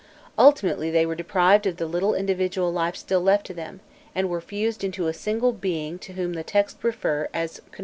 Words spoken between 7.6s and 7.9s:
god Eight.